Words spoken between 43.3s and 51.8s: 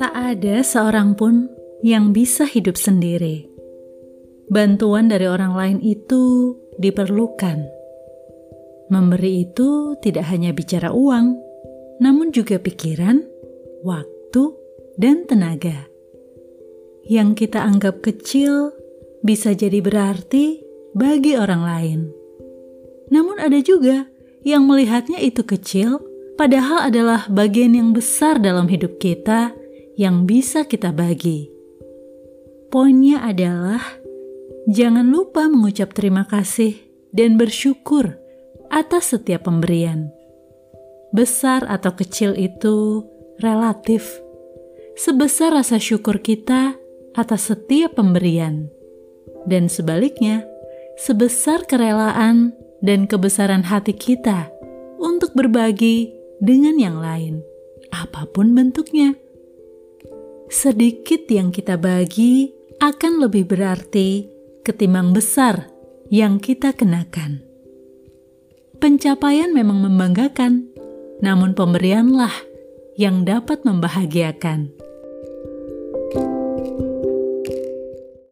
relatif. Sebesar rasa syukur kita atas setiap pemberian, dan sebaliknya, sebesar